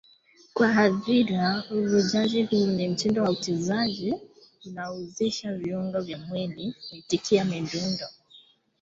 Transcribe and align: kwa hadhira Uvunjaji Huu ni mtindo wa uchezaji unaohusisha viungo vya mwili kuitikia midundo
kwa 0.53 0.67
hadhira 0.73 1.63
Uvunjaji 1.71 2.43
Huu 2.43 2.65
ni 2.65 2.87
mtindo 2.87 3.23
wa 3.23 3.29
uchezaji 3.29 4.13
unaohusisha 4.65 5.53
viungo 5.53 5.99
vya 6.01 6.17
mwili 6.17 6.75
kuitikia 6.89 7.45
midundo 7.45 8.05